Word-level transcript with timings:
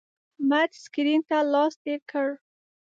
احمد 0.35 0.69
سکرین 0.83 1.21
ته 1.29 1.37
لاس 1.53 1.73
تیر 1.83 1.99
کړ. 2.11 2.27